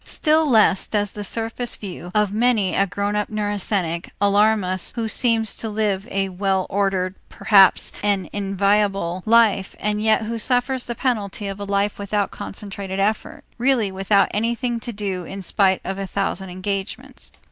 Still 0.07 0.49
less 0.49 0.87
does 0.87 1.11
the 1.11 1.23
surface 1.23 1.75
view 1.75 2.09
of 2.15 2.33
many 2.33 2.73
a 2.73 2.87
grown 2.87 3.15
up 3.15 3.29
neurasthenic 3.29 4.09
alarm 4.19 4.63
us 4.63 4.93
who 4.95 5.07
seems 5.07 5.55
to 5.57 5.69
live 5.69 6.07
a 6.09 6.29
well 6.29 6.65
ordered, 6.71 7.13
perhaps 7.29 7.91
an 8.01 8.27
enviable 8.33 9.21
life, 9.27 9.75
and 9.79 10.01
yet 10.01 10.23
who 10.23 10.39
suffers 10.39 10.85
the 10.87 10.95
penalty 10.95 11.47
of 11.47 11.59
a 11.59 11.65
life 11.65 11.99
without 11.99 12.31
concentrated 12.31 12.99
effort, 12.99 13.43
really 13.59 13.91
without 13.91 14.29
anything 14.31 14.79
to 14.79 14.91
do 14.91 15.23
in 15.23 15.43
spite 15.43 15.81
of 15.83 15.99
a 15.99 16.07
thousand 16.07 16.49
engagements. 16.49 17.31